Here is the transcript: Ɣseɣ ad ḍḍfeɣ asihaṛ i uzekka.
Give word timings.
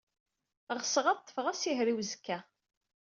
Ɣseɣ 0.79 1.05
ad 1.07 1.17
ḍḍfeɣ 1.19 1.45
asihaṛ 1.51 1.87
i 1.89 1.93
uzekka. 1.99 2.37